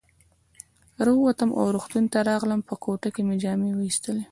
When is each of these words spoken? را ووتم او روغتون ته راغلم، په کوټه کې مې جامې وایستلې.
را 1.05 1.11
ووتم 1.15 1.49
او 1.59 1.65
روغتون 1.75 2.05
ته 2.13 2.19
راغلم، 2.29 2.59
په 2.67 2.75
کوټه 2.83 3.09
کې 3.15 3.21
مې 3.27 3.35
جامې 3.43 3.71
وایستلې. 3.75 4.19